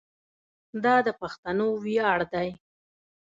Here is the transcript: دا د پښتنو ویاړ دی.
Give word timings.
دا 0.83 0.95
د 1.05 1.09
پښتنو 1.19 1.67
ویاړ 1.83 2.19
دی. 2.33 2.49